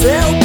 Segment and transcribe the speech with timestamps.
[0.00, 0.39] seu